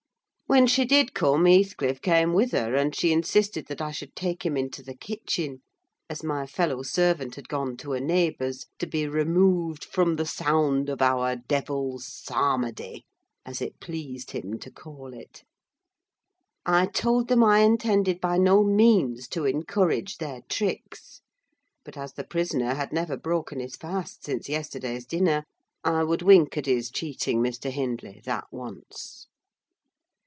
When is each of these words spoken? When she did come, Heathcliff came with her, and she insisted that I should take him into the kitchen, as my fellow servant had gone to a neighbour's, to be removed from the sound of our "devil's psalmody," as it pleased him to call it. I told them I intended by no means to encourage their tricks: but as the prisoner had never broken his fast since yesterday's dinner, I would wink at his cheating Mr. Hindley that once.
When 0.47 0.67
she 0.67 0.83
did 0.83 1.13
come, 1.13 1.45
Heathcliff 1.45 2.01
came 2.01 2.33
with 2.33 2.51
her, 2.51 2.75
and 2.75 2.93
she 2.93 3.13
insisted 3.13 3.67
that 3.67 3.79
I 3.79 3.91
should 3.91 4.13
take 4.17 4.45
him 4.45 4.57
into 4.57 4.83
the 4.83 4.93
kitchen, 4.93 5.61
as 6.09 6.25
my 6.25 6.45
fellow 6.45 6.81
servant 6.83 7.35
had 7.35 7.47
gone 7.47 7.77
to 7.77 7.93
a 7.93 8.01
neighbour's, 8.01 8.65
to 8.79 8.85
be 8.85 9.07
removed 9.07 9.85
from 9.85 10.17
the 10.17 10.25
sound 10.25 10.89
of 10.89 11.01
our 11.01 11.37
"devil's 11.37 12.05
psalmody," 12.05 13.05
as 13.45 13.61
it 13.61 13.79
pleased 13.79 14.31
him 14.31 14.59
to 14.59 14.69
call 14.69 15.13
it. 15.13 15.45
I 16.65 16.85
told 16.85 17.29
them 17.29 17.45
I 17.45 17.59
intended 17.59 18.19
by 18.19 18.37
no 18.37 18.61
means 18.61 19.29
to 19.29 19.45
encourage 19.45 20.17
their 20.17 20.41
tricks: 20.49 21.21
but 21.85 21.95
as 21.95 22.11
the 22.11 22.25
prisoner 22.25 22.73
had 22.73 22.91
never 22.91 23.15
broken 23.15 23.61
his 23.61 23.77
fast 23.77 24.25
since 24.25 24.49
yesterday's 24.49 25.05
dinner, 25.05 25.45
I 25.85 26.03
would 26.03 26.21
wink 26.21 26.57
at 26.57 26.65
his 26.65 26.91
cheating 26.91 27.39
Mr. 27.39 27.69
Hindley 27.71 28.19
that 28.25 28.51
once. 28.51 29.27